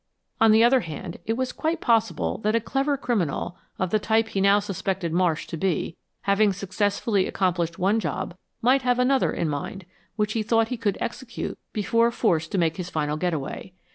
On 0.39 0.49
the 0.51 0.63
other 0.63 0.79
hand, 0.79 1.17
it 1.27 1.33
was 1.33 1.51
quite 1.51 1.79
possible 1.79 2.39
that 2.39 2.55
a 2.55 2.59
clever 2.59 2.97
criminal, 2.97 3.55
of 3.77 3.91
the 3.91 3.99
type 3.99 4.29
he 4.29 4.41
now 4.41 4.57
suspected 4.57 5.13
Marsh 5.13 5.45
to 5.45 5.57
be, 5.57 5.95
having 6.21 6.53
successfully 6.53 7.27
accomplished 7.27 7.77
one 7.77 7.99
job, 7.99 8.33
might 8.63 8.81
have 8.81 8.97
another 8.97 9.31
in 9.31 9.47
mind, 9.47 9.85
which 10.15 10.33
he 10.33 10.41
thought 10.41 10.69
he 10.69 10.75
could 10.77 10.97
execute 10.99 11.55
before 11.71 12.09
forced 12.09 12.51
to 12.53 12.57
make 12.57 12.77
his 12.77 12.89
final 12.89 13.15
getaway. 13.15 13.73